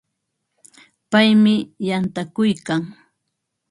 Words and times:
Paymi 1.11 1.55
yantakuykan. 1.87 2.81